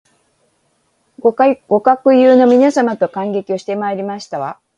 [1.19, 4.59] ご学友の皆様と観劇をしてまいりました